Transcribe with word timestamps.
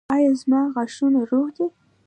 ایا 0.15 0.31
زما 0.41 0.61
غاښونه 0.73 1.19
روغ 1.31 1.47
دي؟ 1.55 1.65